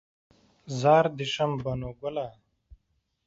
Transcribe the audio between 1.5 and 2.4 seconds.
بنو ګله